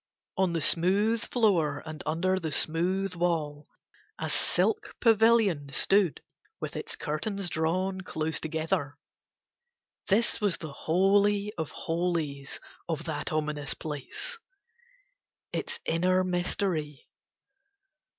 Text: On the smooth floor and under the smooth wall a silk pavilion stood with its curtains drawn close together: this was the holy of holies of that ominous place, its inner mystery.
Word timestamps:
On 0.35 0.53
the 0.53 0.61
smooth 0.61 1.21
floor 1.25 1.83
and 1.85 2.01
under 2.07 2.39
the 2.39 2.51
smooth 2.51 3.13
wall 3.13 3.67
a 4.17 4.31
silk 4.31 4.95
pavilion 4.99 5.69
stood 5.71 6.23
with 6.59 6.75
its 6.75 6.95
curtains 6.95 7.51
drawn 7.51 8.01
close 8.01 8.39
together: 8.39 8.97
this 10.07 10.41
was 10.41 10.57
the 10.57 10.73
holy 10.73 11.53
of 11.55 11.69
holies 11.69 12.59
of 12.89 13.03
that 13.03 13.31
ominous 13.31 13.75
place, 13.75 14.39
its 15.53 15.79
inner 15.85 16.23
mystery. 16.23 17.07